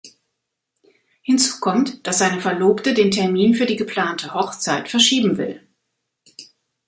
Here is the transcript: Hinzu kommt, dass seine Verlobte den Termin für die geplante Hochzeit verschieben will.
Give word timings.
Hinzu 1.21 1.59
kommt, 1.59 2.07
dass 2.07 2.17
seine 2.17 2.41
Verlobte 2.41 2.95
den 2.95 3.11
Termin 3.11 3.53
für 3.53 3.67
die 3.67 3.75
geplante 3.75 4.33
Hochzeit 4.33 4.89
verschieben 4.89 5.37
will. 5.37 5.61